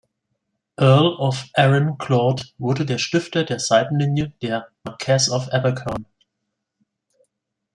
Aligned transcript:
Earl 0.79 1.15
of 1.19 1.45
Arran, 1.55 1.95
Claude 1.99 2.41
wurde 2.57 2.87
der 2.87 2.97
Stifter 2.97 3.43
der 3.43 3.59
Seitenlinie 3.59 4.33
der 4.41 4.69
"Marquess 4.83 5.29
of 5.29 5.49
Abercorn". 5.53 6.07